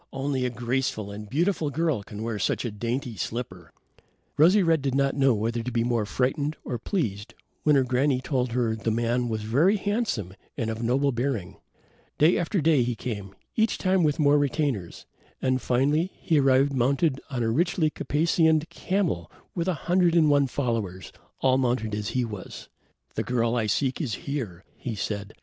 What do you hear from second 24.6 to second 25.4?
he said.